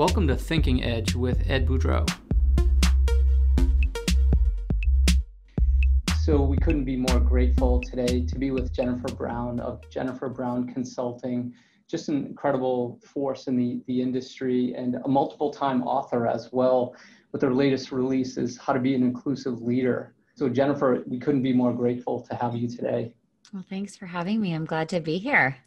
[0.00, 2.08] Welcome to Thinking Edge with Ed Boudreau.
[6.22, 10.66] So, we couldn't be more grateful today to be with Jennifer Brown of Jennifer Brown
[10.72, 11.52] Consulting,
[11.86, 16.96] just an incredible force in the, the industry and a multiple time author as well.
[17.32, 20.14] With her latest release is How to Be an Inclusive Leader.
[20.34, 23.12] So, Jennifer, we couldn't be more grateful to have you today.
[23.52, 24.54] Well, thanks for having me.
[24.54, 25.58] I'm glad to be here.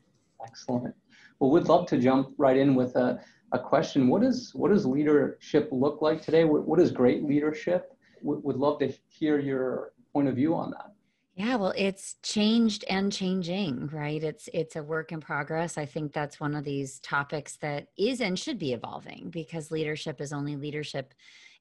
[0.44, 0.96] Excellent.
[1.38, 3.20] Well, we'd love to jump right in with a,
[3.54, 4.10] a question.
[4.10, 6.44] What is what does leadership look like today?
[6.44, 7.90] what, what is great leadership?
[8.24, 10.94] would love to hear your point of view on that.
[11.36, 14.24] Yeah, well, it's changed and changing, right?
[14.24, 15.78] It's it's a work in progress.
[15.78, 20.22] I think that's one of these topics that is and should be evolving because leadership
[20.22, 21.14] is only leadership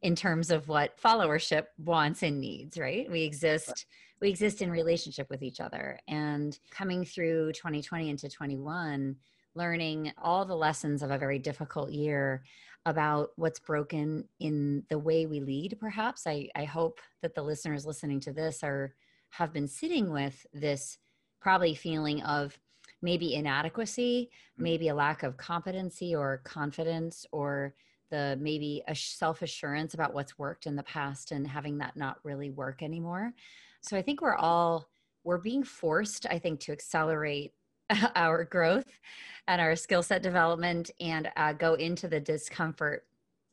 [0.02, 3.11] in terms of what followership wants and needs, right?
[3.11, 3.86] We exist
[4.20, 5.98] we exist in relationship with each other.
[6.06, 9.16] And coming through 2020 into 21,
[9.55, 12.42] learning all the lessons of a very difficult year
[12.84, 17.86] about what's broken in the way we lead perhaps i, I hope that the listeners
[17.86, 18.95] listening to this are
[19.30, 20.98] have been sitting with this
[21.41, 22.58] probably feeling of
[23.00, 24.62] maybe inadequacy mm.
[24.62, 27.75] maybe a lack of competency or confidence or
[28.11, 32.50] the maybe a self-assurance about what's worked in the past and having that not really
[32.50, 33.33] work anymore
[33.80, 34.89] so i think we're all
[35.25, 37.53] we're being forced i think to accelerate
[38.17, 39.01] our growth
[39.48, 43.05] and our skill set development and uh, go into the discomfort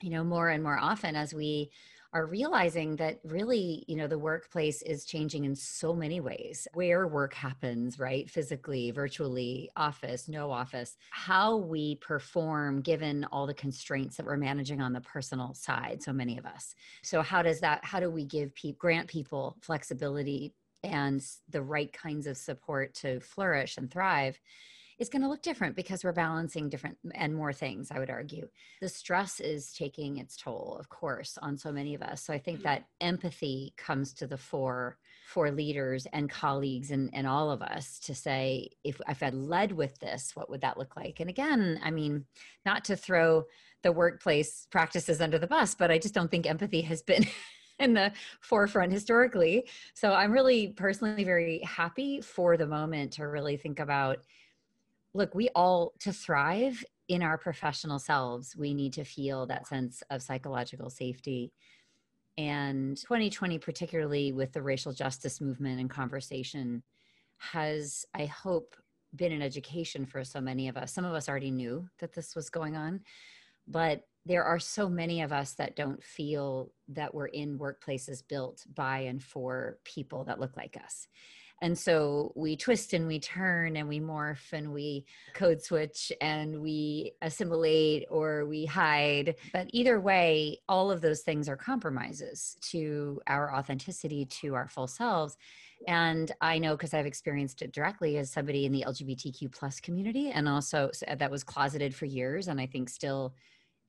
[0.02, 1.70] you know more and more often as we
[2.12, 6.68] are realizing that really you know the workplace is changing in so many ways.
[6.74, 8.30] Where work happens right?
[8.30, 10.98] Physically virtually office no office.
[11.12, 16.12] How we perform given all the constraints that we're managing on the personal side so
[16.12, 16.74] many of us.
[17.04, 21.92] So how does that how do we give people grant people flexibility and the right
[21.92, 24.40] kinds of support to flourish and thrive
[25.00, 28.50] is going to look different because we're balancing different and more things, I would argue.
[28.82, 32.22] The stress is taking its toll, of course, on so many of us.
[32.22, 32.68] So I think mm-hmm.
[32.68, 38.00] that empathy comes to the fore for leaders and colleagues and, and all of us
[38.00, 41.22] to say, if, if I led with this, what would that look like?
[41.22, 42.26] And again, I mean,
[42.66, 43.46] not to throw
[43.84, 47.26] the workplace practices under the bus, but I just don't think empathy has been
[47.80, 49.68] in the forefront historically.
[49.94, 54.20] So I'm really personally very happy for the moment to really think about
[55.14, 60.04] look, we all, to thrive in our professional selves, we need to feel that sense
[60.12, 61.52] of psychological safety.
[62.38, 66.84] And 2020, particularly with the racial justice movement and conversation,
[67.38, 68.76] has, I hope,
[69.16, 70.94] been an education for so many of us.
[70.94, 73.02] Some of us already knew that this was going on,
[73.68, 78.64] but there are so many of us that don't feel that we're in workplaces built
[78.76, 81.08] by and for people that look like us.
[81.64, 86.62] And so we twist and we turn and we morph and we code switch and
[86.62, 89.36] we assimilate or we hide.
[89.52, 94.88] But either way, all of those things are compromises to our authenticity, to our full
[94.88, 95.38] selves.
[95.88, 100.30] And I know because I've experienced it directly as somebody in the LGBTQ plus community
[100.30, 103.34] and also that was closeted for years and I think still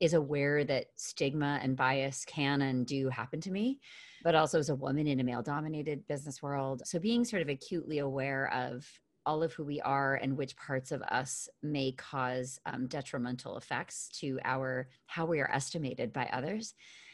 [0.01, 3.79] is aware that stigma and bias can and do happen to me,
[4.23, 6.81] but also as a woman in a male dominated business world.
[6.85, 8.85] So being sort of acutely aware of
[9.25, 14.09] all of who we are and which parts of us may cause um, detrimental effects
[14.19, 16.73] to our how we are estimated by others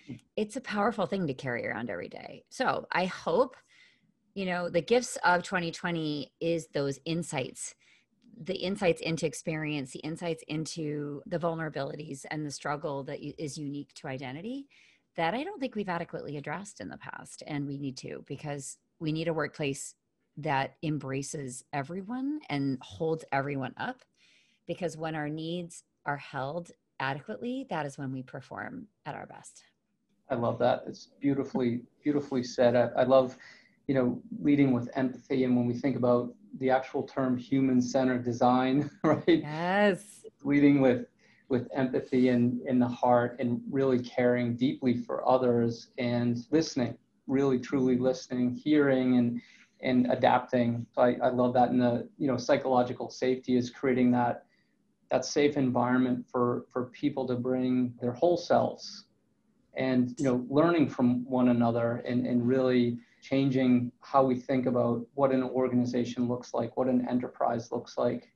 [0.09, 0.17] mm.
[0.35, 3.55] it's a powerful thing to carry around every day so i hope
[4.35, 7.75] you know the gifts of 2020 is those insights
[8.39, 13.93] the insights into experience, the insights into the vulnerabilities and the struggle that is unique
[13.95, 14.67] to identity
[15.15, 17.41] that I don't think we've adequately addressed in the past.
[17.47, 19.95] And we need to because we need a workplace
[20.37, 24.03] that embraces everyone and holds everyone up.
[24.67, 29.63] Because when our needs are held adequately, that is when we perform at our best.
[30.29, 30.83] I love that.
[30.87, 32.75] It's beautifully, beautifully said.
[32.75, 33.37] I, I love,
[33.87, 35.45] you know, leading with empathy.
[35.45, 39.23] And when we think about the actual term human-centered design, right?
[39.27, 40.25] Yes.
[40.43, 41.07] Leading with
[41.49, 47.57] with empathy and in the heart and really caring deeply for others and listening, really
[47.57, 49.41] truly listening, hearing and
[49.81, 50.85] and adapting.
[50.93, 51.69] So I, I love that.
[51.69, 54.45] And the you know psychological safety is creating that
[55.09, 59.05] that safe environment for for people to bring their whole selves
[59.75, 65.05] and you know learning from one another and, and really changing how we think about
[65.15, 68.31] what an organization looks like, what an enterprise looks like.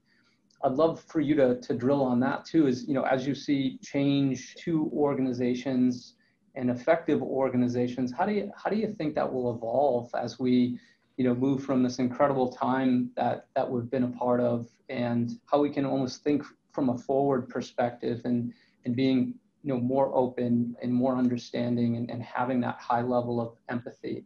[0.64, 3.34] I'd love for you to, to drill on that too, is, you know, as you
[3.34, 6.16] see change to organizations
[6.56, 10.78] and effective organizations, how do you, how do you think that will evolve as we,
[11.18, 15.40] you know, move from this incredible time that, that we've been a part of and
[15.46, 18.54] how we can almost think from a forward perspective and,
[18.86, 23.40] and being you know more open and more understanding and, and having that high level
[23.40, 24.26] of empathy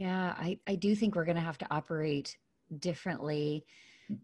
[0.00, 2.36] yeah i, I do think we're going to have to operate
[2.78, 3.64] differently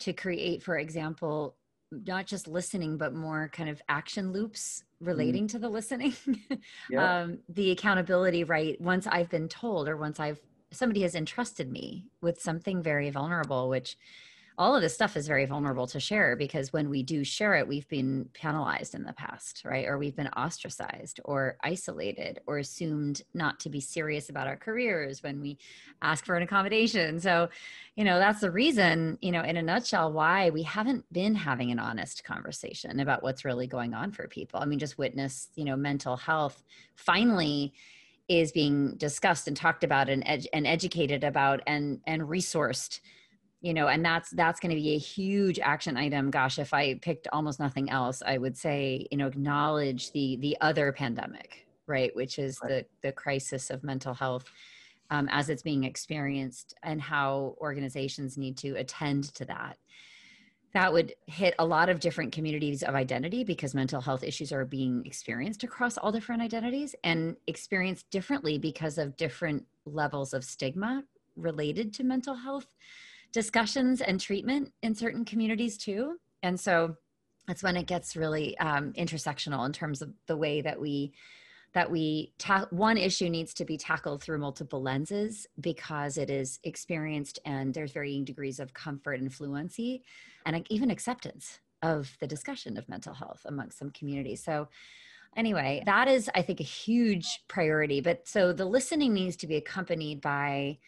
[0.00, 1.54] to create for example
[1.92, 5.08] not just listening but more kind of action loops mm-hmm.
[5.08, 6.14] relating mm to the listening
[6.90, 7.20] yeah.
[7.20, 10.40] um, the accountability right once i've been told or once i've
[10.72, 13.96] somebody has entrusted me with something very vulnerable which
[14.58, 17.68] all of this stuff is very vulnerable to share because when we do share it,
[17.68, 19.86] we've been penalized in the past, right?
[19.86, 25.22] Or we've been ostracized or isolated or assumed not to be serious about our careers
[25.22, 25.58] when we
[26.00, 27.20] ask for an accommodation.
[27.20, 27.50] So,
[27.96, 31.70] you know, that's the reason, you know, in a nutshell, why we haven't been having
[31.70, 34.60] an honest conversation about what's really going on for people.
[34.60, 36.62] I mean, just witness, you know, mental health
[36.94, 37.74] finally
[38.28, 43.00] is being discussed and talked about and, ed- and educated about and and resourced
[43.66, 46.30] you know and that's that's going to be a huge action item.
[46.30, 50.56] Gosh if i picked almost nothing else i would say you know acknowledge the the
[50.60, 52.68] other pandemic right which is right.
[53.02, 54.44] the the crisis of mental health
[55.10, 59.78] um, as it's being experienced and how organizations need to attend to that.
[60.74, 64.64] That would hit a lot of different communities of identity because mental health issues are
[64.64, 71.04] being experienced across all different identities and experienced differently because of different levels of stigma
[71.36, 72.66] related to mental health
[73.36, 76.16] discussions and treatment in certain communities too.
[76.42, 76.96] And so
[77.46, 81.12] that's when it gets really um, intersectional in terms of the way that we
[81.74, 86.58] that we ta- one issue needs to be tackled through multiple lenses because it is
[86.64, 90.02] experienced and there's varying degrees of comfort and fluency
[90.46, 94.66] and even acceptance of the discussion of mental health amongst some communities so
[95.36, 99.56] anyway that is i think a huge priority but so the listening needs to be
[99.56, 100.78] accompanied by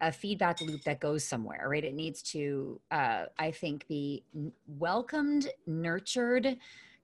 [0.00, 1.84] a feedback loop that goes somewhere, right?
[1.84, 4.24] It needs to, uh, I think, be
[4.66, 6.56] welcomed, nurtured,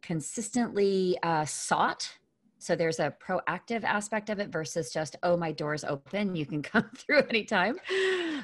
[0.02, 2.10] consistently uh, sought.
[2.58, 6.62] So there's a proactive aspect of it versus just, oh, my door's open, you can
[6.72, 7.76] come through anytime.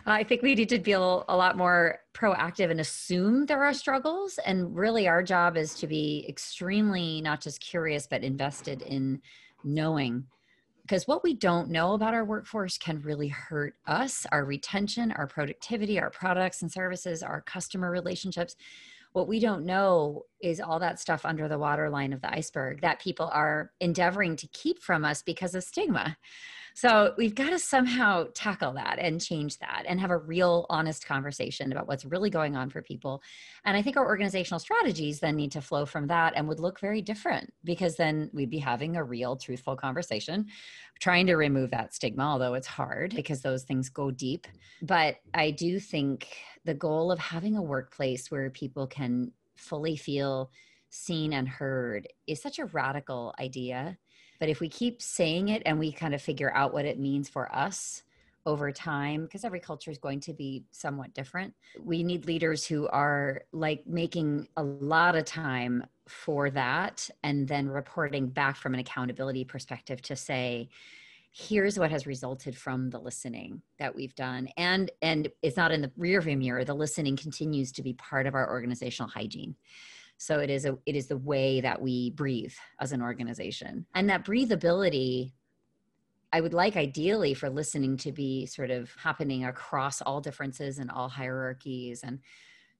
[0.07, 3.73] I think we need to be a, a lot more proactive and assume there are
[3.73, 4.39] struggles.
[4.45, 9.21] And really, our job is to be extremely not just curious, but invested in
[9.65, 10.25] knowing
[10.93, 15.27] because what we don't know about our workforce can really hurt us, our retention, our
[15.27, 18.57] productivity, our products and services, our customer relationships.
[19.15, 23.01] What we don't know is all that stuff under the waterline of the iceberg that
[23.01, 26.19] people are endeavoring to keep from us because of stigma.
[26.75, 31.07] So we've got to somehow tackle that and change that and have a real honest
[31.07, 33.23] conversation about what's really going on for people.
[33.65, 36.81] And I think our organizational strategies then need to flow from that and would look
[36.81, 40.47] very different because then we'd be having a real, truthful conversation,
[41.01, 44.47] trying to remove that stigma, although it's hard because those things go deep.
[44.83, 46.29] But I do think
[46.65, 50.51] the goal of having a workplace where people can fully feel
[50.91, 53.97] seen and heard is such a radical idea
[54.43, 57.29] but if we keep saying it and we kind of figure out what it means
[57.29, 58.03] for us
[58.45, 62.89] over time, because every culture is going to be somewhat different, we need leaders who
[62.89, 68.81] are like making a lot of time for that and then reporting back from an
[68.81, 70.69] accountability perspective to say,
[71.31, 74.49] here's what has resulted from the listening that we've done.
[74.57, 78.27] And and it's not in the rear view mirror the listening continues to be part
[78.27, 79.55] of our organizational hygiene
[80.23, 83.87] so it is a it is the way that we breathe as an organization.
[83.93, 85.33] And that breathability
[86.33, 90.93] I would like ideally for listening to be sort of happening across all differences and
[90.93, 92.21] all hierarchies and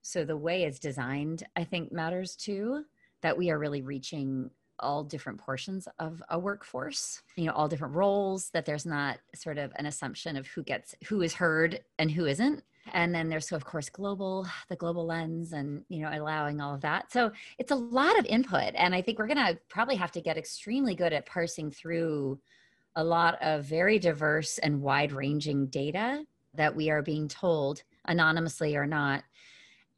[0.01, 2.85] so the way it's designed I think matters too
[3.21, 7.93] that we are really reaching all different portions of a workforce you know all different
[7.93, 12.09] roles that there's not sort of an assumption of who gets who is heard and
[12.09, 16.59] who isn't and then there's of course global the global lens and you know allowing
[16.59, 17.11] all of that.
[17.11, 20.21] So it's a lot of input and i think we're going to probably have to
[20.21, 22.39] get extremely good at parsing through
[22.95, 26.23] a lot of very diverse and wide ranging data
[26.53, 29.23] that we are being told anonymously or not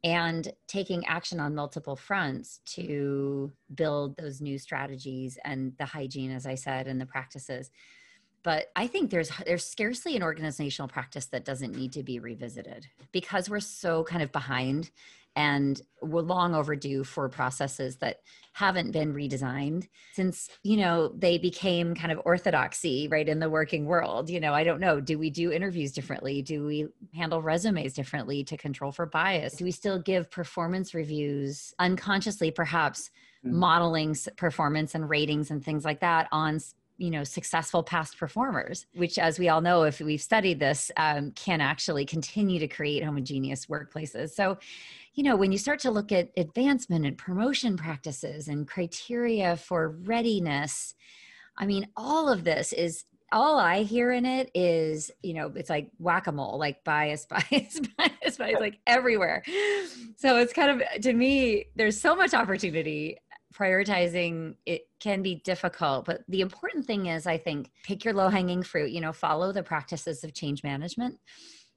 [0.04, 6.46] and taking action on multiple fronts to build those new strategies and the hygiene as
[6.46, 7.70] i said and the practices
[8.46, 12.86] but i think there's there's scarcely an organizational practice that doesn't need to be revisited
[13.10, 14.90] because we're so kind of behind
[15.34, 18.20] and we're long overdue for processes that
[18.54, 23.84] haven't been redesigned since you know they became kind of orthodoxy right in the working
[23.84, 24.30] world.
[24.30, 26.40] You know i don't know do we do interviews differently?
[26.40, 29.56] Do we handle resumes differently to control for bias?
[29.56, 33.10] Do we still give performance reviews unconsciously perhaps
[33.44, 33.56] mm-hmm.
[33.56, 36.60] modeling performance and ratings and things like that on
[36.98, 41.30] you know successful past performers which as we all know if we've studied this um,
[41.32, 44.56] can actually continue to create homogeneous workplaces so
[45.14, 49.90] you know when you start to look at advancement and promotion practices and criteria for
[50.04, 50.94] readiness
[51.58, 55.68] i mean all of this is all I hear in it is, you know, it's
[55.68, 59.42] like whack a mole, like bias, bias, bias, bias, like everywhere.
[60.16, 63.18] So it's kind of, to me, there's so much opportunity
[63.56, 68.28] prioritizing it can be difficult but the important thing is i think pick your low
[68.28, 71.18] hanging fruit you know follow the practices of change management.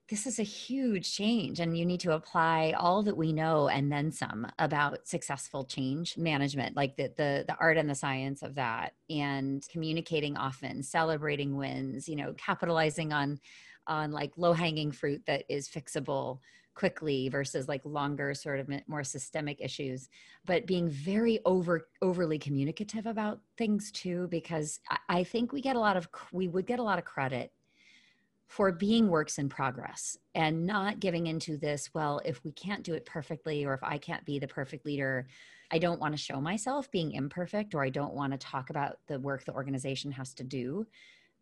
[0.09, 3.91] This is a huge change and you need to apply all that we know and
[3.91, 8.55] then some about successful change management like the the, the art and the science of
[8.55, 13.39] that and communicating often celebrating wins you know capitalizing on
[13.85, 16.39] on like low hanging fruit that is fixable
[16.79, 20.07] quickly versus like longer sort of more systemic issues
[20.45, 25.79] but being very over overly communicative about things too because I, think we get a
[25.79, 27.51] lot of we would get a lot of credit
[28.47, 32.93] for being works in progress and not giving into this well if we can't do
[32.93, 35.27] it perfectly or if i can't be the perfect leader
[35.71, 38.99] i don't want to show myself being imperfect or i don't want to talk about
[39.07, 40.87] the work the organization has to do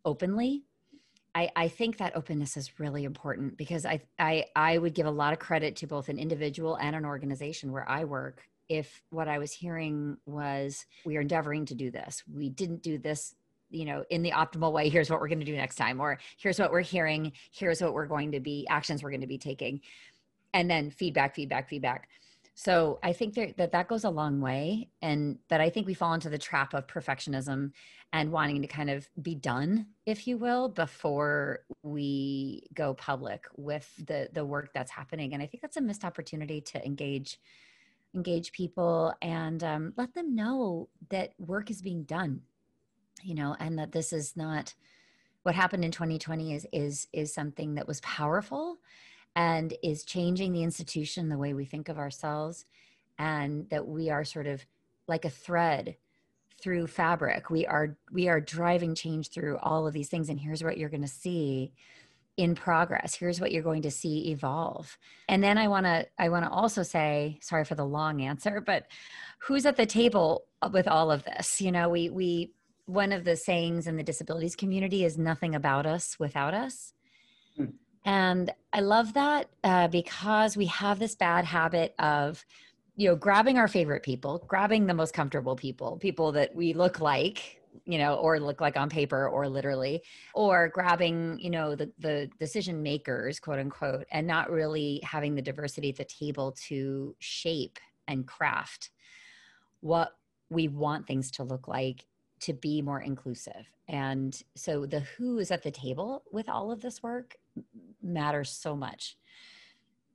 [0.03, 0.63] openly
[1.37, 5.11] I, I think that openness is really important because I, I I would give a
[5.11, 9.27] lot of credit to both an individual and an organization where I work if what
[9.27, 12.23] I was hearing was we are endeavoring to do this.
[12.33, 13.35] We didn't do this,
[13.69, 14.89] you know, in the optimal way.
[14.89, 17.33] Here's what we're going to do next time, or here's what we're hearing.
[17.51, 19.81] Here's what we're going to be actions we're going to be taking,
[20.55, 22.09] and then feedback, feedback, feedback.
[22.59, 25.93] So I think there, that that goes a long way, and that I think we
[25.93, 27.69] fall into the trap of perfectionism
[28.11, 33.87] and wanting to kind of be done, if you will, before we go public with
[34.07, 35.35] the the work that's happening.
[35.35, 37.39] And I think that's a missed opportunity to engage
[38.15, 42.41] engage people and um, let them know that work is being done,
[43.21, 44.73] you know, and that this is not
[45.43, 48.79] what happened in 2020 is is is something that was powerful
[49.37, 52.65] and is changing the institution the way we think of ourselves
[53.19, 54.65] and that we are sort of
[55.07, 55.95] like a thread
[56.59, 57.51] through fabric.
[57.51, 60.89] We are we are driving change through all of these things and here's what you're
[60.89, 61.71] going to see
[62.35, 63.13] in progress.
[63.13, 64.97] Here's what you're going to see evolve.
[65.29, 68.59] And then i want to i want to also say sorry for the long answer
[68.59, 68.87] but
[69.37, 71.61] who's at the table with all of this?
[71.61, 72.53] You know we we
[72.87, 76.93] one of the sayings in the disabilities community is nothing about us without us.
[78.07, 82.43] And I love that uh, because we have this bad habit of,
[82.95, 87.01] you know, grabbing our favorite people, grabbing the most comfortable people, people that we look
[87.01, 90.01] like, you know, or look like on paper or literally,
[90.33, 95.41] or grabbing, you know, the, the decision makers, quote unquote, and not really having the
[95.41, 98.89] diversity at the table to shape and craft
[99.81, 100.15] what
[100.49, 102.05] we want things to look like
[102.39, 103.69] to be more inclusive.
[103.89, 107.35] And so the who is at the table with all of this work
[108.01, 109.17] matters so much.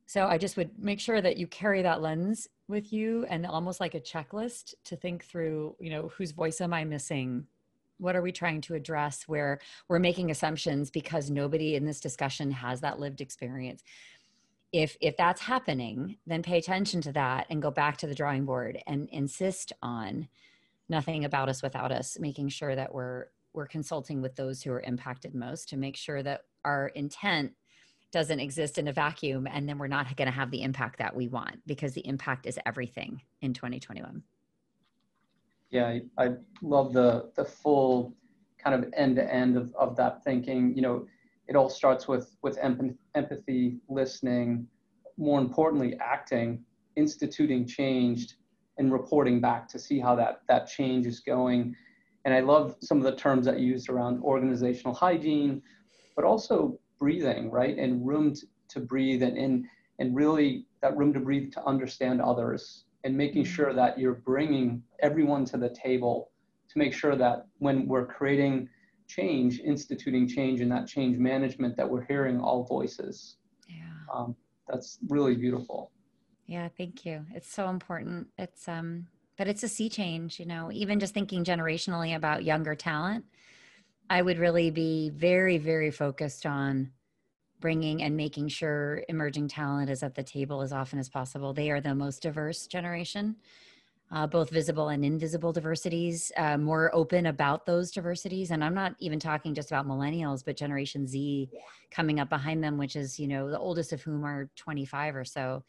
[0.06, 3.80] So I just would make sure that you carry that lens with you and almost
[3.80, 7.46] like a checklist to think through, you know, whose voice am I missing?
[7.99, 12.50] What are we trying to address where we're making assumptions because nobody in this discussion
[12.50, 13.82] has that lived experience?
[14.72, 18.44] If if that's happening, then pay attention to that and go back to the drawing
[18.44, 20.28] board and insist on
[20.88, 24.80] nothing about us without us, making sure that we're we're consulting with those who are
[24.80, 27.52] impacted most to make sure that our intent
[28.11, 31.14] doesn't exist in a vacuum and then we're not going to have the impact that
[31.16, 34.23] we want because the impact is everything in 2021
[35.71, 38.14] yeah i, I love the the full
[38.62, 40.75] kind of end to end of, of that thinking.
[40.75, 41.07] You know
[41.49, 44.66] it all starts with with empathy listening
[45.19, 46.64] more importantly acting
[46.97, 48.35] instituting changed
[48.78, 51.75] and reporting back to see how that that change is going.
[52.25, 55.62] And i love some of the terms that you used around organizational hygiene
[56.14, 57.76] but also breathing, right?
[57.78, 59.64] And room to, to breathe and, and,
[59.99, 63.76] and really that room to breathe to understand others and making sure mm-hmm.
[63.76, 66.31] that you're bringing everyone to the table
[66.69, 68.69] to make sure that when we're creating
[69.09, 73.37] change, instituting change and that change management, that we're hearing all voices.
[73.69, 73.83] Yeah.
[74.12, 74.35] Um,
[74.69, 75.90] that's really beautiful.
[76.47, 77.25] Yeah, thank you.
[77.35, 78.28] It's so important.
[78.38, 79.07] It's um
[79.38, 83.25] but it's a sea change, you know, even just thinking generationally about younger talent
[84.12, 86.92] I would really be very, very focused on
[87.61, 91.54] bringing and making sure emerging talent is at the table as often as possible.
[91.54, 93.37] They are the most diverse generation,
[94.11, 98.50] uh, both visible and invisible diversities, uh, more open about those diversities.
[98.50, 101.49] And I'm not even talking just about millennials, but Generation Z
[101.90, 105.25] coming up behind them, which is, you know, the oldest of whom are 25 or
[105.25, 105.64] so.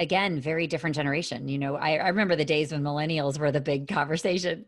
[0.00, 3.60] Again very different generation you know I, I, remember the days when millennials were the
[3.60, 4.66] big conversation.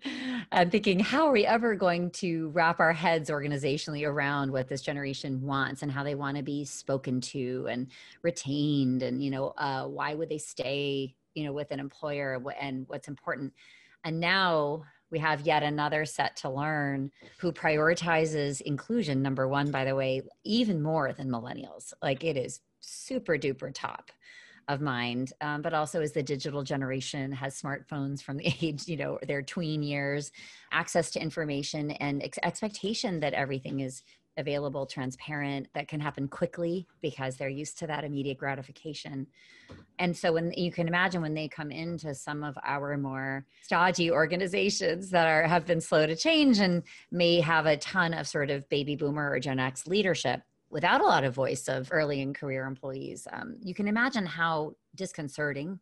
[0.52, 4.82] I'm thinking how are we ever going to wrap our heads organizationally around what this
[4.82, 7.88] generation wants and how they want to be spoken to and
[8.22, 12.86] retained and you know uh, why would they stay you know with an employer and
[12.88, 13.52] what's important?
[14.04, 19.84] And now we have yet another set to learn who prioritizes inclusion number one by
[19.84, 21.92] the way even more than millennials.
[22.00, 24.12] Like it is super duper top
[24.68, 28.96] of mind um, but also as the digital generation has smartphones from the age you
[28.96, 30.32] know their tween years
[30.72, 34.02] access to information and ex- expectation that everything is
[34.36, 39.26] available transparent that can happen quickly because they're used to that immediate gratification.
[39.98, 44.10] And so when you can imagine when they come into some of our more stodgy
[44.10, 48.50] organizations that are have been slow to change and may have a ton of sort
[48.50, 52.34] of baby boomer or gen x leadership without a lot of voice of early and
[52.34, 55.78] career employees, um, you can imagine how disconcerting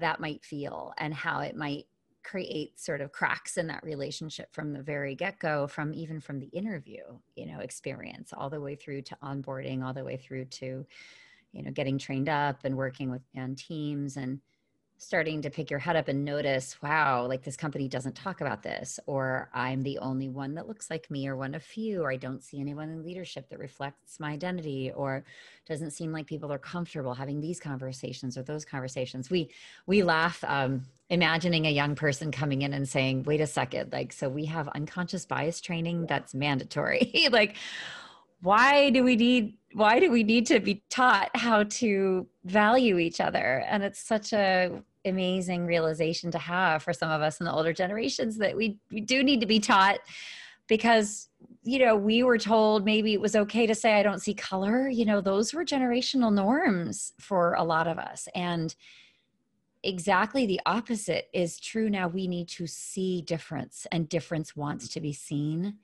[0.00, 1.86] that might feel and how it might
[2.24, 6.48] create sort of cracks in that relationship from the very get-go from even from the
[6.48, 7.02] interview
[7.36, 10.84] you know experience all the way through to onboarding all the way through to
[11.52, 14.40] you know getting trained up and working with on teams and
[14.98, 18.62] starting to pick your head up and notice, wow, like this company doesn't talk about
[18.62, 22.12] this, or I'm the only one that looks like me, or one of few, or
[22.12, 25.24] I don't see anyone in leadership that reflects my identity, or
[25.66, 29.30] doesn't seem like people are comfortable having these conversations or those conversations.
[29.30, 29.50] We
[29.86, 34.12] we laugh um, imagining a young person coming in and saying, "Wait a second, like
[34.12, 37.56] so we have unconscious bias training that's mandatory." like
[38.40, 43.20] why do we need why do we need to be taught how to value each
[43.20, 43.64] other?
[43.68, 47.72] And it's such a amazing realization to have for some of us in the older
[47.72, 50.00] generations that we, we do need to be taught
[50.66, 51.28] because
[51.62, 54.88] you know we were told maybe it was okay to say i don't see color.
[54.88, 58.28] You know those were generational norms for a lot of us.
[58.34, 58.74] And
[59.82, 62.08] exactly the opposite is true now.
[62.08, 65.76] We need to see difference and difference wants to be seen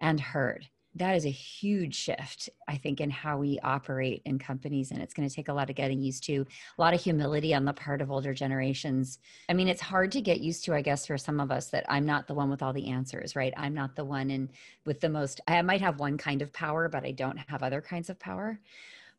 [0.00, 4.90] and heard that is a huge shift i think in how we operate in companies
[4.90, 7.54] and it's going to take a lot of getting used to a lot of humility
[7.54, 9.18] on the part of older generations.
[9.48, 11.84] I mean it's hard to get used to i guess for some of us that
[11.88, 13.54] i'm not the one with all the answers right?
[13.56, 14.50] I'm not the one in
[14.84, 17.80] with the most i might have one kind of power but i don't have other
[17.80, 18.60] kinds of power.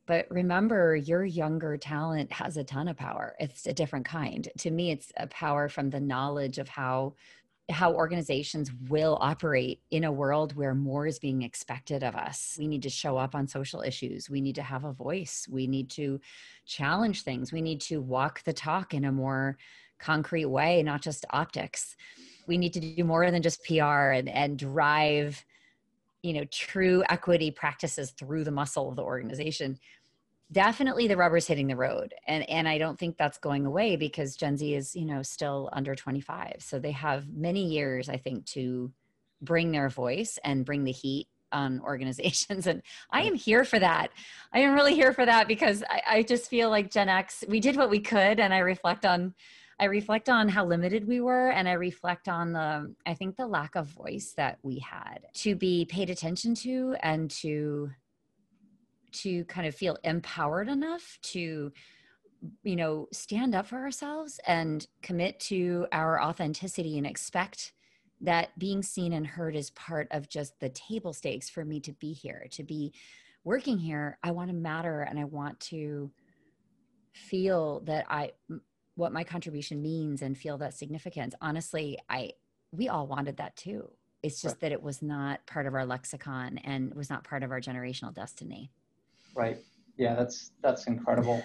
[0.05, 3.35] But remember your younger talent has a ton of power.
[3.39, 4.49] It's a different kind.
[4.57, 7.13] To me it's a power from the knowledge of how
[7.69, 12.55] how organizations will operate in a world where more is being expected of us.
[12.57, 14.29] We need to show up on social issues.
[14.29, 15.47] We need to have a voice.
[15.49, 16.19] We need to
[16.65, 17.51] challenge things.
[17.51, 19.57] We need to walk the talk in a more
[19.99, 21.95] concrete way, not just optics.
[22.47, 25.45] We need to do more than just PR and, and drive
[26.21, 29.79] you know true equity practices through the muscle of the organization
[30.51, 34.35] definitely the rubber's hitting the road and and i don't think that's going away because
[34.35, 38.45] gen z is you know still under 25 so they have many years i think
[38.45, 38.91] to
[39.41, 42.81] bring their voice and bring the heat on organizations and
[43.11, 44.09] i am here for that.
[44.51, 47.59] I am really here for that because I, I just feel like gen x we
[47.59, 49.33] did what we could and i reflect on
[49.79, 53.47] i reflect on how limited we were and i reflect on the i think the
[53.47, 57.89] lack of voice that we had to be paid attention to and to
[59.11, 61.71] to kind of feel empowered enough to
[62.63, 67.73] you know stand up for ourselves and commit to our authenticity and expect
[68.21, 71.93] that being seen and heard is part of just the table stakes for me to
[71.93, 72.93] be here to be
[73.43, 74.17] working here.
[74.21, 76.11] I want to matter and i want to
[77.13, 78.31] feel that i
[78.95, 81.35] what my contribution means and feel that significance.
[81.41, 82.31] Honestly i
[82.71, 83.89] we all wanted that too.
[84.21, 84.61] It's just right.
[84.61, 88.13] that it was not part of our lexicon and was not part of our generational
[88.13, 88.69] destiny
[89.39, 89.57] Right.
[89.95, 91.41] Yeah, that's that's incredible.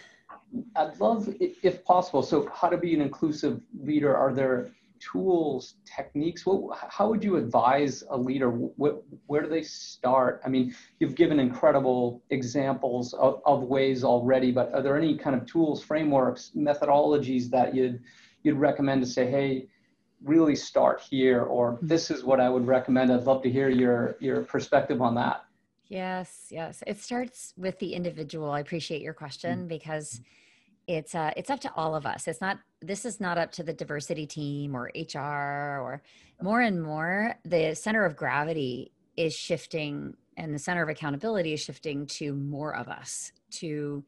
[0.75, 2.23] I'd love, if possible.
[2.23, 4.17] So, how to be an inclusive leader?
[4.17, 6.45] Are there tools, techniques?
[6.45, 8.51] What, how would you advise a leader?
[8.51, 10.41] What, where do they start?
[10.45, 15.37] I mean, you've given incredible examples of, of ways already, but are there any kind
[15.37, 18.01] of tools, frameworks, methodologies that you'd
[18.43, 19.69] you'd recommend to say, hey,
[20.25, 21.87] really start here, or mm-hmm.
[21.87, 23.13] this is what I would recommend?
[23.13, 25.45] I'd love to hear your your perspective on that.
[25.95, 26.83] Yes, yes.
[26.89, 28.51] It starts with the individual.
[28.51, 29.69] I appreciate your question mm-hmm.
[29.69, 30.21] because
[30.89, 32.27] it's uh it's up to all of us.
[32.27, 36.03] It's not this is not up to the diversity team or HR or
[36.43, 41.61] more and more the center of gravity is shifting and the center of accountability is
[41.61, 44.03] shifting to more of us to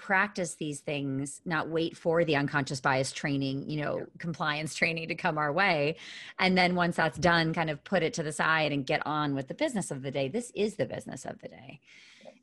[0.00, 5.14] practice these things not wait for the unconscious bias training you know compliance training to
[5.14, 5.94] come our way
[6.38, 9.34] and then once that's done kind of put it to the side and get on
[9.34, 11.80] with the business of the day this is the business of the day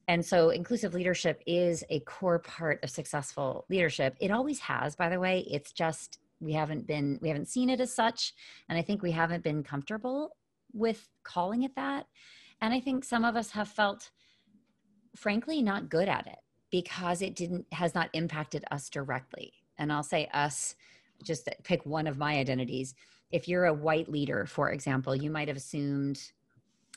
[0.08, 4.16] And so inclusive leadership is a core part of successful leadership.
[4.22, 5.46] It always has, by the way.
[5.52, 8.34] It's just we haven't been we haven't seen it as such
[8.70, 10.38] and I think we haven't been comfortable
[10.74, 12.06] with calling it that.
[12.62, 14.12] And I think some of us have felt
[15.16, 16.40] frankly not good at it
[16.72, 19.54] because it didn't has not impacted us directly.
[19.78, 20.76] And I'll say us
[21.24, 22.94] just pick one of my identities.
[23.32, 26.32] If you're a white leader, for example, you might have assumed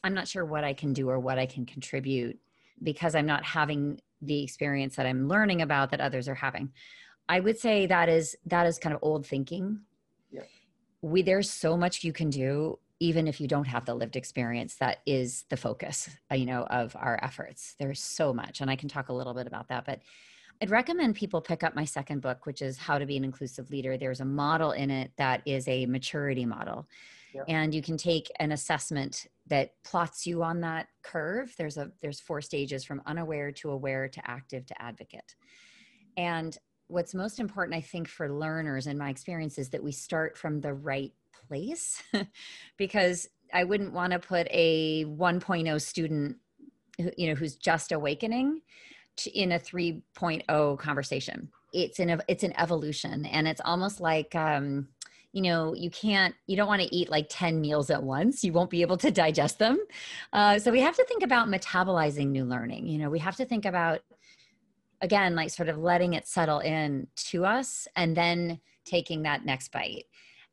[0.03, 2.39] I'm not sure what I can do or what I can contribute
[2.83, 6.73] because I'm not having the experience that I'm learning about that others are having.
[7.29, 9.81] I would say that is that is kind of old thinking.
[10.31, 10.43] Yeah.
[11.03, 14.77] We there's so much you can do even if you don't have the lived experience
[14.77, 17.75] that is the focus uh, you know of our efforts.
[17.79, 20.01] There's so much and i can talk a little bit about that but
[20.63, 23.71] i'd recommend people pick up my second book which is how to be an inclusive
[23.71, 23.97] leader.
[23.97, 26.87] There's a model in it that is a maturity model.
[27.47, 31.55] And you can take an assessment that plots you on that curve.
[31.57, 35.37] There's a there's four stages from unaware to aware to active to advocate.
[36.17, 36.59] And
[36.91, 40.61] what's most important i think for learners in my experience is that we start from
[40.61, 41.13] the right
[41.51, 42.03] place
[42.77, 46.37] because i wouldn't want to put a 1.0 student
[47.17, 48.61] you know who's just awakening
[49.21, 51.49] to, in a 3.0 conversation.
[51.73, 54.89] It's an it's an evolution and it's almost like um
[55.33, 58.43] you know you can't you don't want to eat like 10 meals at once.
[58.43, 59.79] You won't be able to digest them.
[60.33, 63.45] Uh, so we have to think about metabolizing new learning you know we have to
[63.45, 64.01] think about
[65.01, 69.71] again like sort of letting it settle in to us and then taking that next
[69.71, 70.07] bite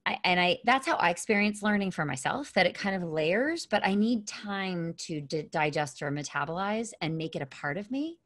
[0.08, 3.66] I, and i that's how i experience learning for myself that it kind of layers
[3.66, 8.18] but i need time to digest or metabolize and make it a part of me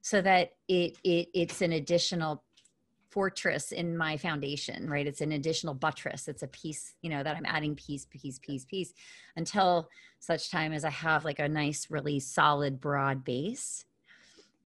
[0.00, 2.44] so that it, it it's an additional
[3.14, 5.06] fortress in my foundation, right?
[5.06, 6.26] It's an additional buttress.
[6.26, 8.92] It's a piece, you know, that I'm adding piece, piece, piece, piece
[9.36, 13.84] until such time as I have like a nice, really solid, broad base.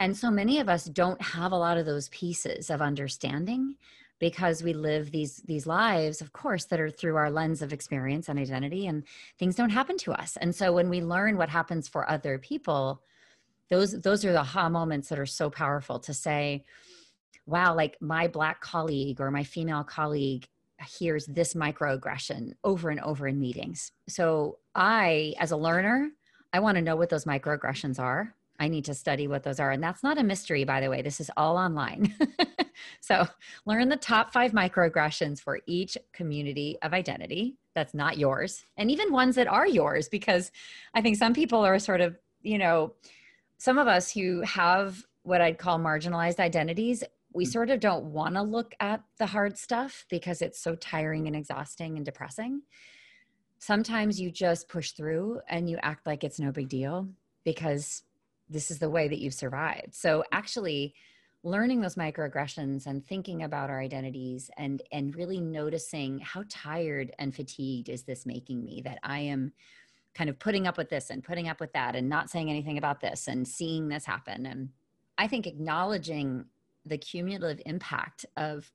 [0.01, 3.77] And so many of us don't have a lot of those pieces of understanding
[4.19, 8.29] because we live these these lives of course that are through our lens of experience
[8.29, 9.05] and identity and
[9.39, 13.03] things don't happen to us and so when we learn what happens for other people
[13.69, 16.65] those those are the aha moments that are so powerful to say
[17.49, 20.47] wow, like my black colleague or my female colleague
[20.87, 23.91] hears this microaggression over and over in meetings.
[24.07, 26.11] So I, as a learner,
[26.53, 28.35] I want to know what those microaggressions are.
[28.61, 29.71] I need to study what those are.
[29.71, 31.01] And that's not a mystery, by the way.
[31.01, 32.15] This is all online.
[33.01, 33.27] so
[33.67, 39.13] learn the top five microaggressions for each community of identity that's not yours, and even
[39.13, 40.51] ones that are yours, because
[40.95, 42.95] I think some people are sort of, you know,
[43.59, 47.53] some of us who have what I'd call marginalized identities we mm.
[47.53, 51.37] sort of don't want to look at the hard stuff because it's so tiring and
[51.37, 52.63] exhausting and depressing.
[53.59, 57.09] Sometimes you just push through and you act like it's no big deal
[57.45, 58.03] because
[58.49, 59.95] this is the way that you've survived.
[59.95, 60.95] So actually
[61.45, 67.35] learning those microaggressions and thinking about our identities and and really noticing how tired and
[67.35, 69.53] fatigued is this making me that I am
[70.15, 72.77] kind of putting up with this and putting up with that and not saying anything
[72.77, 74.47] about this and seeing this happen.
[74.47, 74.71] And
[75.17, 76.45] I think acknowledging
[76.85, 78.71] the cumulative impact of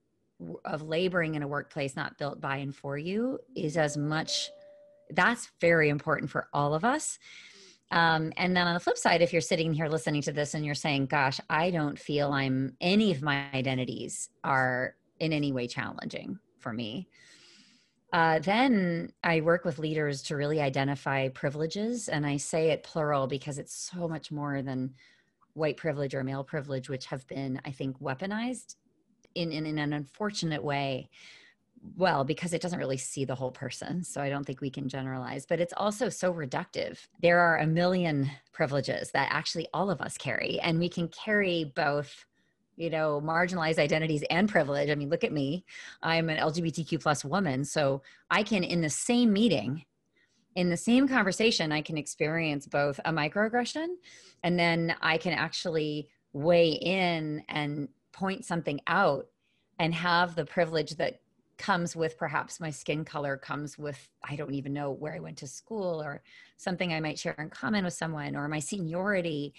[0.66, 4.50] of laboring in a workplace not built by and for you is as much
[5.12, 7.20] that's very important for all of us
[7.94, 10.66] um, and then on the flip side if you're sitting here listening to this and
[10.66, 15.68] you're saying gosh i don't feel i'm any of my identities are in any way
[15.68, 17.08] challenging for me
[18.14, 23.26] uh, then I work with leaders to really identify privileges, and I say it plural
[23.26, 24.94] because it's so much more than
[25.54, 28.76] white privilege or male privilege, which have been, I think, weaponized
[29.34, 31.10] in, in, in an unfortunate way.
[31.98, 34.04] Well, because it doesn't really see the whole person.
[34.04, 37.00] So I don't think we can generalize, but it's also so reductive.
[37.22, 41.72] There are a million privileges that actually all of us carry, and we can carry
[41.76, 42.26] both
[42.76, 45.64] you know marginalized identities and privilege i mean look at me
[46.02, 49.86] i'm an lgbtq plus woman so i can in the same meeting
[50.56, 53.88] in the same conversation, I can experience both a microaggression
[54.44, 59.28] and then I can actually weigh in and point something out
[59.80, 61.22] and have the privilege that
[61.58, 65.38] comes with perhaps my skin color comes with i don't even know where i went
[65.38, 66.22] to school or
[66.58, 69.54] something i might share in common with someone or my seniority.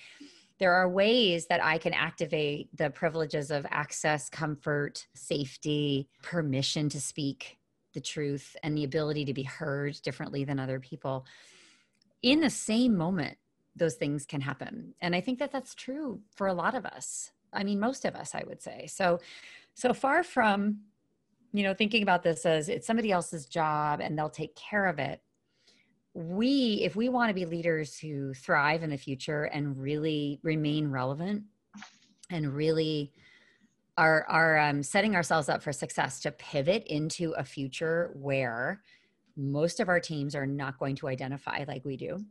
[0.58, 7.00] There are ways that i can activate the privileges of access comfort safety permission to
[7.00, 7.58] speak
[7.92, 11.26] the truth and the ability to be heard differently than other people.
[12.22, 13.38] In the same moment
[13.76, 14.94] those things can happen.
[15.00, 17.30] And i think that that's true for a lot of us.
[17.52, 18.86] I mean most of us i would say.
[18.86, 19.20] So
[19.74, 20.80] so far from
[21.54, 24.98] you know thinking about this as it's somebody else's job and they'll take care of
[24.98, 25.22] it.
[26.12, 30.90] We if we want to be leaders who thrive in the future and really remain
[30.90, 31.44] relevant
[32.28, 33.12] and really
[33.96, 38.82] are are um, setting ourselves up for success to pivot into a future where
[39.36, 42.24] most of our teams are not going to identify like we do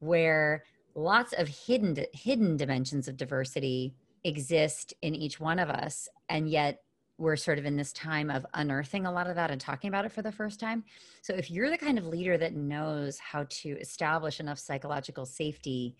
[0.00, 3.94] where lots of hidden hidden dimensions of diversity
[4.24, 6.82] exist in each one of us and yet
[7.20, 10.06] we're sort of in this time of unearthing a lot of that and talking about
[10.06, 10.82] it for the first time.
[11.20, 15.96] So if you're the kind of leader that knows how to establish enough psychological safety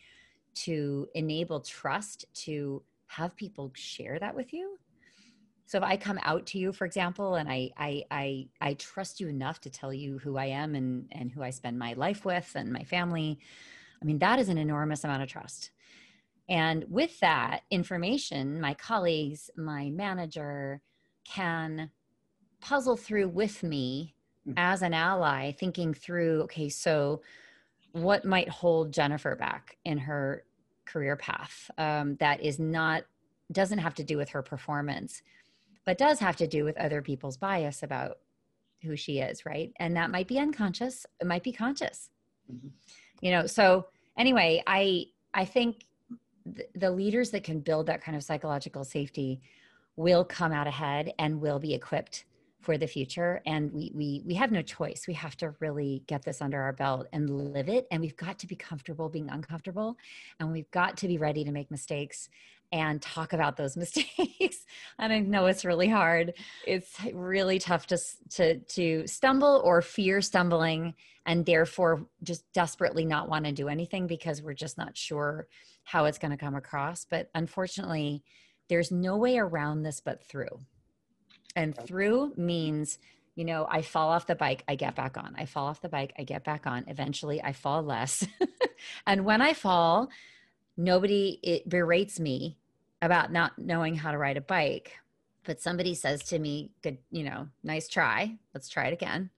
[0.54, 4.78] to enable trust to have people share that with you.
[5.66, 9.20] So if I come out to you, for example, and I I I, I trust
[9.20, 12.24] you enough to tell you who I am and and who I spend my life
[12.24, 13.38] with and my family,
[14.02, 15.70] I mean that is an enormous amount of trust.
[16.48, 20.80] And with that information, my colleagues, my manager,
[21.34, 21.90] can
[22.60, 24.14] puzzle through with me
[24.46, 24.54] mm.
[24.56, 27.22] as an ally, thinking through, okay, so
[27.92, 30.44] what might hold Jennifer back in her
[30.84, 33.04] career path um, that is not,
[33.52, 35.22] doesn't have to do with her performance,
[35.84, 38.18] but does have to do with other people's bias about
[38.82, 39.72] who she is, right?
[39.76, 42.10] And that might be unconscious, it might be conscious.
[42.50, 42.68] Mm-hmm.
[43.20, 45.84] You know, so anyway, I I think
[46.54, 49.42] th- the leaders that can build that kind of psychological safety
[50.00, 52.24] will come out ahead and will be equipped
[52.62, 53.42] for the future.
[53.46, 55.04] And we we we have no choice.
[55.06, 57.86] We have to really get this under our belt and live it.
[57.90, 59.96] And we've got to be comfortable being uncomfortable.
[60.38, 62.28] And we've got to be ready to make mistakes
[62.72, 64.64] and talk about those mistakes.
[64.98, 66.34] And i know it's really hard.
[66.66, 67.98] It's really tough to
[68.36, 70.94] to to stumble or fear stumbling
[71.26, 75.46] and therefore just desperately not want to do anything because we're just not sure
[75.84, 77.04] how it's going to come across.
[77.04, 78.22] But unfortunately
[78.70, 80.60] there's no way around this but through.
[81.54, 82.98] And through means,
[83.34, 85.34] you know, I fall off the bike, I get back on.
[85.36, 86.84] I fall off the bike, I get back on.
[86.86, 88.26] Eventually, I fall less.
[89.06, 90.08] and when I fall,
[90.76, 92.56] nobody it berates me
[93.02, 94.92] about not knowing how to ride a bike.
[95.44, 98.38] But somebody says to me, good, you know, nice try.
[98.54, 99.30] Let's try it again.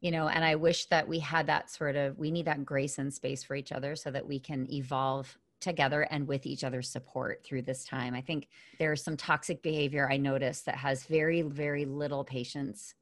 [0.00, 2.98] You know, and I wish that we had that sort of, we need that grace
[2.98, 6.88] and space for each other so that we can evolve together and with each other's
[6.88, 8.14] support through this time.
[8.14, 8.48] I think
[8.78, 12.94] there's some toxic behavior I noticed that has very, very little patience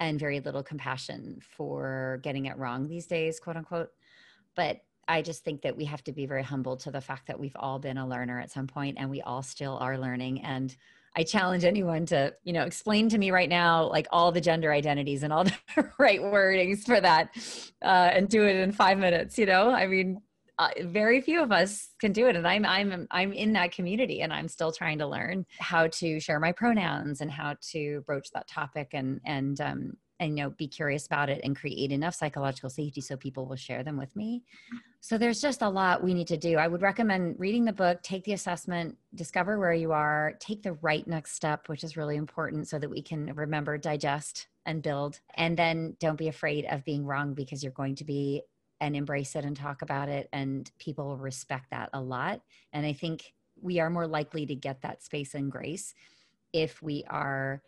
[0.00, 3.90] and very little compassion for getting it wrong these days, quote unquote.
[4.54, 7.38] But I just think that we have to be very humble to the fact that
[7.38, 10.42] we've all been a learner at some point and we all still are learning.
[10.42, 10.74] And
[11.16, 14.72] I challenge anyone to, you know, explain to me right now, like all the gender
[14.72, 15.54] identities and all the
[15.98, 17.30] right wordings for that,
[17.82, 19.38] uh, and do it in five minutes.
[19.38, 20.20] You know, I mean,
[20.58, 22.36] uh, very few of us can do it.
[22.36, 26.20] And i'm i'm i'm in that community and i'm still trying to learn how to
[26.20, 30.50] share my pronouns and how to broach that topic and and um and you know
[30.50, 34.14] be curious about it and create enough psychological safety so people will share them with
[34.14, 34.42] me.
[35.00, 36.56] So there's just a lot we need to do.
[36.56, 40.74] I would recommend reading the book take the assessment discover where you are take the
[40.74, 45.20] right next step which is really important so that we can remember digest and build.
[45.36, 48.42] And then don't be afraid of being wrong because you're going to be
[48.80, 52.40] and embrace it and talk about it and people respect that a lot.
[52.72, 55.94] And i think we are more likely to get that space and grace
[56.52, 57.62] if we are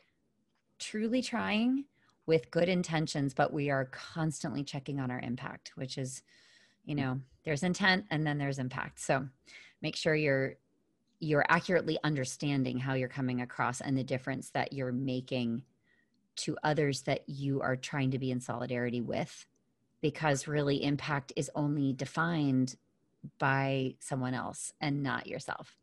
[0.79, 1.85] truly trying
[2.27, 6.23] with good intentions but we are constantly checking on our impact which is
[6.85, 9.01] you know there's intent and then there's impact.
[9.01, 9.27] So
[9.81, 10.57] make sure you're
[11.19, 15.63] you're accurately understanding how you're coming across and the difference that you're making
[16.35, 19.47] to others that you are trying to be in solidarity with
[20.03, 22.77] because really impact is only defined
[23.39, 25.77] by someone else and not yourself.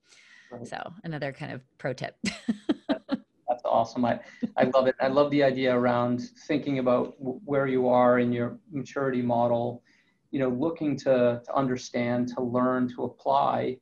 [0.52, 0.68] Right.
[0.68, 2.16] So another kind of pro tip.
[2.88, 4.06] That's awesome.
[4.06, 4.20] I,
[4.58, 4.96] I love it.
[5.00, 9.84] I love the idea around thinking about w- where you are in your maturity model,
[10.32, 13.78] you know, looking to, to understand, to learn, to apply,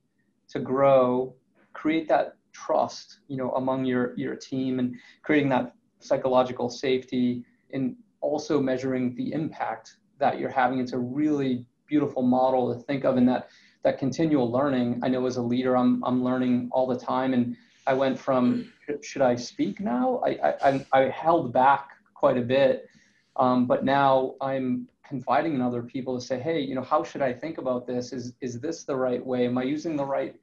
[0.50, 1.34] to grow,
[1.74, 7.96] create that trust, you know, among your, your team and creating that psychological safety and
[8.22, 10.79] also measuring the impact that you're having.
[10.79, 13.49] It's a really beautiful model to think of in that
[13.84, 14.99] that continual learning.
[15.03, 18.71] I know as a leader, I'm I'm learning all the time, and I went from
[19.01, 20.21] should I speak now?
[20.25, 20.31] I
[20.63, 22.88] I, I held back quite a bit,
[23.36, 27.21] um, but now I'm confiding in other people to say, hey, you know, how should
[27.21, 28.13] I think about this?
[28.13, 29.45] Is is this the right way?
[29.45, 30.36] Am I using the right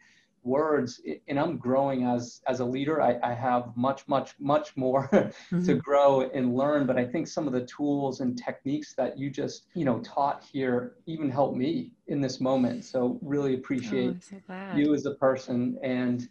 [0.42, 5.08] words and i'm growing as as a leader i, I have much much much more
[5.12, 5.64] mm-hmm.
[5.64, 9.30] to grow and learn but i think some of the tools and techniques that you
[9.30, 14.38] just you know taught here even help me in this moment so really appreciate oh,
[14.46, 16.28] so you as a person and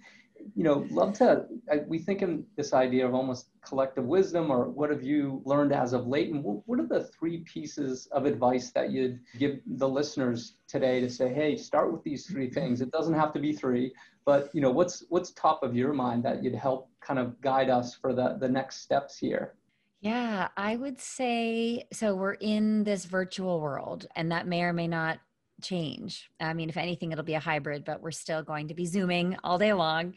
[0.55, 4.69] you know, love to, I, we think in this idea of almost collective wisdom or
[4.69, 6.31] what have you learned as of late?
[6.31, 10.99] And what, what are the three pieces of advice that you'd give the listeners today
[11.01, 12.81] to say, hey, start with these three things?
[12.81, 13.93] It doesn't have to be three,
[14.25, 17.69] but you know, what's what's top of your mind that you'd help kind of guide
[17.69, 19.55] us for the, the next steps here?
[20.01, 22.13] Yeah, I would say so.
[22.13, 25.19] We're in this virtual world, and that may or may not
[25.62, 26.30] change.
[26.39, 29.38] I mean, if anything, it'll be a hybrid, but we're still going to be Zooming
[29.43, 30.15] all day long.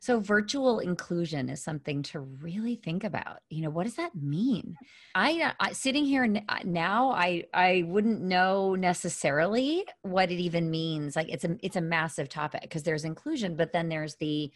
[0.00, 3.38] So, virtual inclusion is something to really think about.
[3.50, 4.76] You know, what does that mean?
[5.14, 11.14] I, I sitting here uh, now, I I wouldn't know necessarily what it even means.
[11.14, 14.50] Like, it's a it's a massive topic because there's inclusion, but then there's the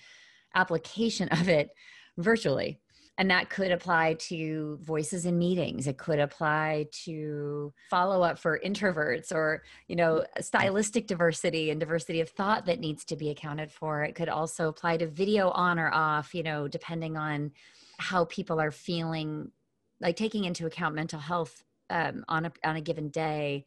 [0.55, 1.71] application of it
[2.19, 2.81] virtually
[3.19, 5.87] and that could apply to voices in meetings.
[5.87, 12.21] It could apply to follow up for introverts or you know stylistic diversity and diversity
[12.21, 14.03] of thought that needs to be accounted for.
[14.03, 17.53] It could also apply to video on or off you know depending on
[17.99, 19.51] how people are feeling
[20.01, 23.65] like taking into account mental health um, on a on a given day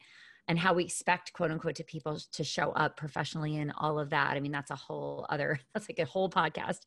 [0.49, 4.09] and how we expect quote unquote to people to show up professionally and all of
[4.09, 4.35] that.
[4.35, 6.79] I mean that's a whole other that's like a whole podcast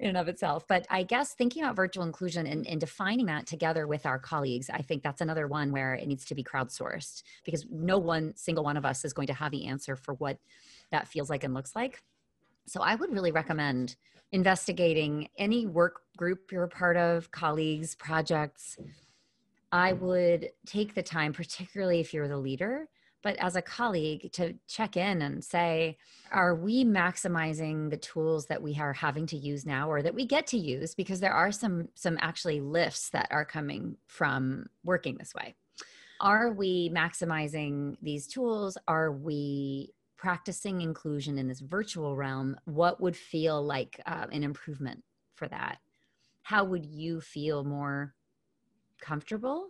[0.00, 0.66] in and of itself.
[0.66, 4.70] But i guess thinking about virtual inclusion and, and defining that together with our colleagues
[4.70, 8.64] i think that's another one where it needs to be crowdsourced because no one single
[8.64, 10.38] one of us is going to have the answer for what
[10.90, 12.02] that feels like and looks like.
[12.66, 13.96] So i would really recommend
[14.32, 18.78] investigating any work group you're a part of colleagues projects
[19.74, 22.86] I would take the time, particularly if you're the leader,
[23.24, 25.96] but as a colleague, to check in and say,
[26.30, 30.26] are we maximizing the tools that we are having to use now or that we
[30.26, 30.94] get to use?
[30.94, 35.56] Because there are some some actually lifts that are coming from working this way.
[36.20, 38.78] Are we maximizing these tools?
[38.86, 42.56] Are we practicing inclusion in this virtual realm?
[42.64, 45.02] What would feel like uh, an improvement
[45.34, 45.78] for that?
[46.42, 48.14] How would you feel more
[49.04, 49.68] comfortable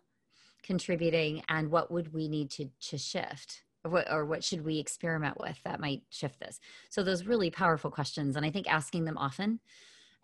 [0.63, 4.79] contributing and what would we need to, to shift or what, or what should we
[4.79, 9.05] experiment with that might shift this so those really powerful questions and i think asking
[9.05, 9.61] them often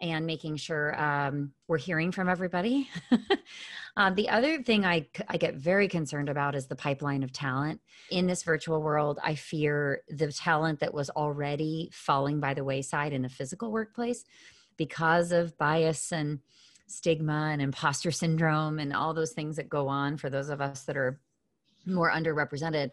[0.00, 2.88] and making sure um, we're hearing from everybody.
[3.96, 7.80] um, the other thing I, I get very concerned about is the pipeline of talent.
[8.10, 13.12] In this virtual world, I fear the talent that was already falling by the wayside
[13.12, 14.24] in the physical workplace
[14.78, 16.38] because of bias and
[16.90, 20.84] stigma and imposter syndrome and all those things that go on for those of us
[20.84, 21.20] that are
[21.86, 22.90] more underrepresented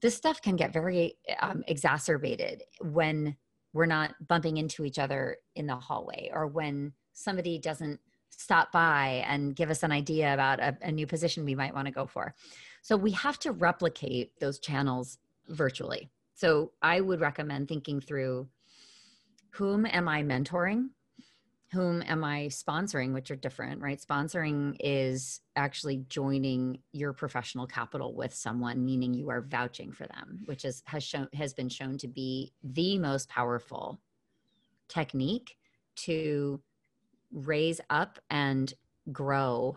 [0.00, 3.36] this stuff can get very um, exacerbated when
[3.72, 8.00] we're not bumping into each other in the hallway or when somebody doesn't
[8.30, 11.86] stop by and give us an idea about a, a new position we might want
[11.86, 12.34] to go for.
[12.82, 16.10] So we have to replicate those channels virtually.
[16.34, 18.48] So i would recommend thinking through
[19.50, 20.90] whom am i mentoring
[21.72, 24.00] whom am I sponsoring, which are different, right?
[24.00, 30.42] Sponsoring is actually joining your professional capital with someone, meaning you are vouching for them,
[30.46, 34.00] which is has shown has been shown to be the most powerful
[34.88, 35.56] technique
[35.96, 36.60] to
[37.32, 38.72] raise up and
[39.12, 39.76] grow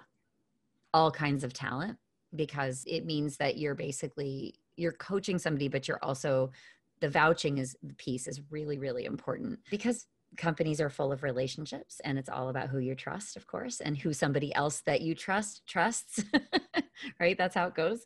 [0.93, 1.97] all kinds of talent
[2.35, 6.51] because it means that you're basically you're coaching somebody but you're also
[6.99, 10.05] the vouching is the piece is really really important because
[10.37, 13.97] companies are full of relationships and it's all about who you trust of course and
[13.97, 16.23] who somebody else that you trust trusts
[17.19, 17.37] right?
[17.37, 18.05] That's how it goes.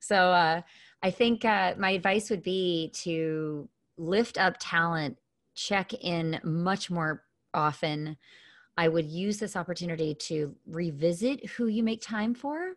[0.00, 0.62] So uh,
[1.02, 5.18] i think uh, my advice would be to lift up talent
[5.54, 8.16] check in much more often.
[8.76, 12.72] I would use this opportunity to revisit who you make time for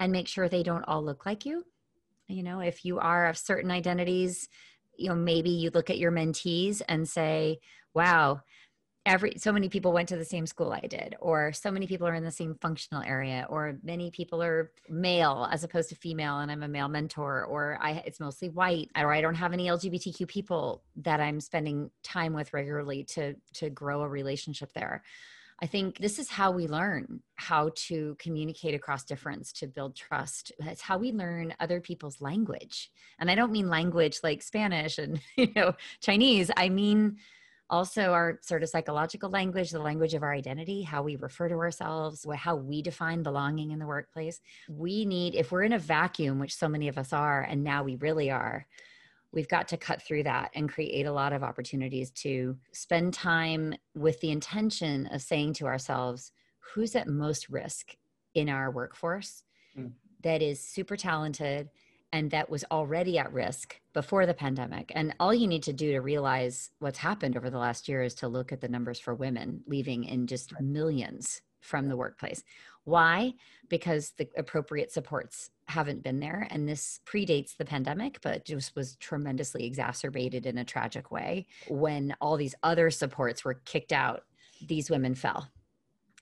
[0.00, 1.64] and make sure they don't all look like you.
[2.26, 4.48] You know if you are of certain identities
[4.98, 7.60] you know maybe you look at your mentees and say
[7.96, 8.40] wow
[9.06, 12.06] every so many people went to the same school i did or so many people
[12.06, 16.40] are in the same functional area or many people are male as opposed to female
[16.40, 19.68] and i'm a male mentor or i it's mostly white or i don't have any
[19.68, 25.02] lgbtq people that i'm spending time with regularly to to grow a relationship there.
[25.62, 30.52] I think this is how we learn how to communicate across difference to build trust.
[30.58, 32.90] It's how we learn other people's language.
[33.18, 36.50] And i don't mean language like spanish and you know chinese.
[36.56, 37.16] I mean
[37.68, 41.56] also our sort of psychological language the language of our identity how we refer to
[41.56, 46.38] ourselves how we define belonging in the workplace we need if we're in a vacuum
[46.38, 48.66] which so many of us are and now we really are
[49.32, 53.74] we've got to cut through that and create a lot of opportunities to spend time
[53.94, 57.96] with the intention of saying to ourselves who's at most risk
[58.34, 59.42] in our workforce
[59.76, 59.90] mm.
[60.22, 61.68] that is super talented
[62.12, 64.92] and that was already at risk before the pandemic.
[64.94, 68.14] And all you need to do to realize what's happened over the last year is
[68.16, 72.42] to look at the numbers for women leaving in just millions from the workplace.
[72.84, 73.34] Why?
[73.68, 76.46] Because the appropriate supports haven't been there.
[76.50, 81.48] And this predates the pandemic, but just was tremendously exacerbated in a tragic way.
[81.68, 84.22] When all these other supports were kicked out,
[84.64, 85.50] these women fell.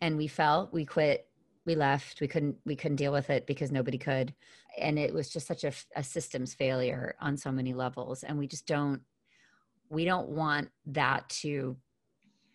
[0.00, 1.28] And we fell, we quit,
[1.66, 4.34] we left we couldn't we couldn't deal with it because nobody could.
[4.78, 8.22] And it was just such a, a systems failure on so many levels.
[8.22, 9.00] And we just don't
[9.88, 11.76] we don't want that to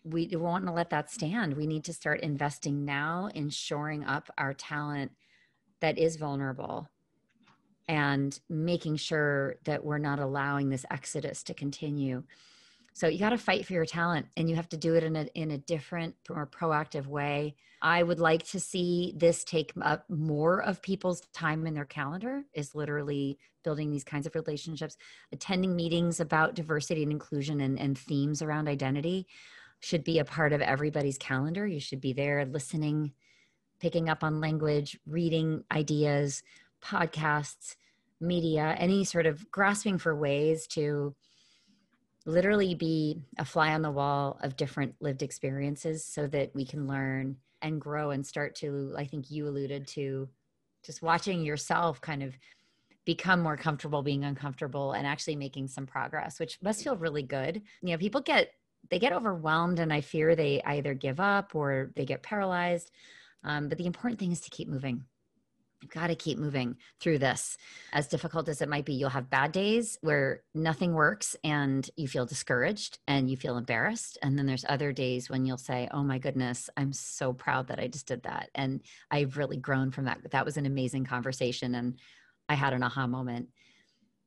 [0.04, 1.54] we don't want to let that stand.
[1.54, 5.12] We need to start investing now in shoring up our talent
[5.80, 6.88] that is vulnerable
[7.88, 12.22] and making sure that we're not allowing this exodus to continue
[12.92, 15.16] so you got to fight for your talent and you have to do it in
[15.16, 17.54] a in a different more proactive way.
[17.82, 22.42] I would like to see this take up more of people's time in their calendar
[22.52, 24.96] is literally building these kinds of relationships,
[25.32, 29.26] attending meetings about diversity and inclusion and, and themes around identity
[29.80, 31.66] should be a part of everybody's calendar.
[31.66, 33.12] You should be there listening,
[33.80, 36.42] picking up on language, reading ideas,
[36.82, 37.76] podcasts,
[38.20, 41.14] media, any sort of grasping for ways to
[42.30, 46.86] literally be a fly on the wall of different lived experiences so that we can
[46.86, 50.28] learn and grow and start to i think you alluded to
[50.84, 52.34] just watching yourself kind of
[53.04, 57.62] become more comfortable being uncomfortable and actually making some progress which must feel really good.
[57.82, 58.52] You know people get
[58.90, 62.90] they get overwhelmed and i fear they either give up or they get paralyzed.
[63.42, 65.04] Um, but the important thing is to keep moving
[65.80, 67.56] You've got to keep moving through this.
[67.92, 72.06] As difficult as it might be, you'll have bad days where nothing works and you
[72.06, 74.18] feel discouraged and you feel embarrassed.
[74.22, 77.78] And then there's other days when you'll say, Oh my goodness, I'm so proud that
[77.78, 78.50] I just did that.
[78.54, 80.30] And I've really grown from that.
[80.30, 81.74] That was an amazing conversation.
[81.74, 81.98] And
[82.48, 83.48] I had an aha moment.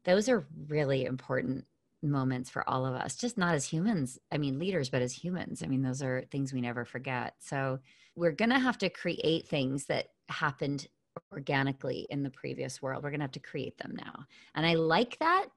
[0.05, 1.65] Those are really important
[2.01, 4.19] moments for all of us, just not as humans.
[4.31, 5.63] I mean, leaders, but as humans.
[5.63, 7.35] I mean, those are things we never forget.
[7.39, 7.79] So
[8.15, 10.87] we're going to have to create things that happened
[11.31, 13.03] organically in the previous world.
[13.03, 14.25] We're going to have to create them now.
[14.55, 15.47] And I like that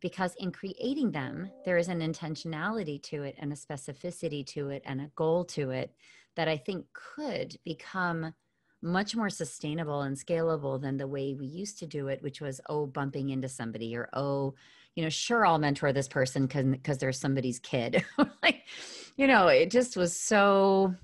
[0.00, 4.82] because in creating them, there is an intentionality to it and a specificity to it
[4.84, 5.92] and a goal to it
[6.36, 8.34] that I think could become
[8.82, 12.60] much more sustainable and scalable than the way we used to do it, which was,
[12.68, 14.54] oh, bumping into somebody or, oh,
[14.94, 18.04] you know, sure, I'll mentor this person because they're somebody's kid.
[18.42, 18.62] like,
[19.16, 20.94] you know, it just was so,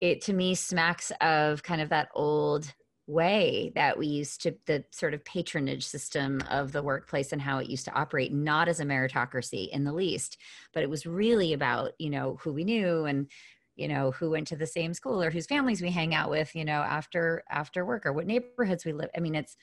[0.00, 2.72] it to me smacks of kind of that old
[3.08, 7.58] way that we used to the sort of patronage system of the workplace and how
[7.58, 10.36] it used to operate not as a meritocracy in the least
[10.72, 13.28] but it was really about you know who we knew and
[13.76, 16.54] you know who went to the same school or whose families we hang out with
[16.54, 19.10] you know after after work or what neighborhoods we live.
[19.16, 19.56] I mean it's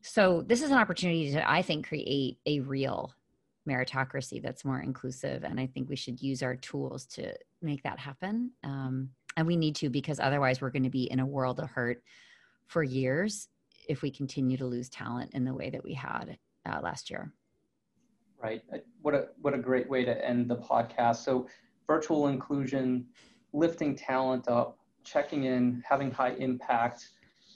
[0.00, 3.14] so this is an opportunity to i think create a real
[3.66, 7.32] meritocracy that's more inclusive and i think we should use our tools to
[7.64, 8.52] make that happen.
[8.62, 11.70] Um, and we need to because otherwise we're going to be in a world of
[11.70, 12.02] hurt
[12.66, 13.48] for years
[13.88, 17.32] if we continue to lose talent in the way that we had uh, last year.
[18.42, 18.62] Right.
[18.72, 21.16] Uh, what a what a great way to end the podcast.
[21.16, 21.46] So
[21.86, 23.06] virtual inclusion,
[23.52, 27.10] lifting talent up, checking in, having high impact,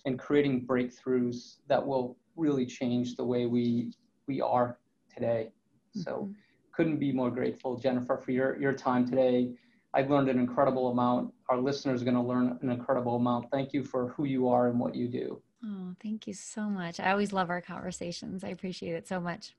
[0.04, 3.92] and creating breakthroughs that will really change the way we
[4.26, 4.78] we are
[5.12, 5.50] today.
[5.96, 6.00] Mm-hmm.
[6.00, 6.30] So
[6.72, 9.50] couldn't be more grateful, Jennifer, for your, your time today.
[9.98, 11.34] I've learned an incredible amount.
[11.48, 13.50] Our listeners are going to learn an incredible amount.
[13.50, 15.42] Thank you for who you are and what you do.
[15.64, 17.00] Oh, thank you so much.
[17.00, 18.44] I always love our conversations.
[18.44, 19.56] I appreciate it so much.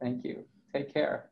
[0.00, 0.44] Thank you.
[0.72, 1.30] Take care.